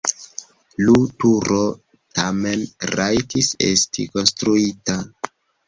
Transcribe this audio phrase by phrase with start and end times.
[0.87, 1.59] Lu turo
[2.21, 2.65] tamen
[2.95, 5.01] rajtis esti konstruita.